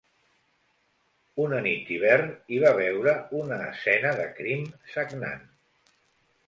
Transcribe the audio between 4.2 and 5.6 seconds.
de crim sagnant